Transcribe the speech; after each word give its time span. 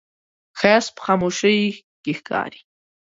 ښایست 0.59 0.89
په 0.95 1.01
خاموشۍ 1.05 1.59
کې 2.03 2.11
ښکاري 2.19 2.59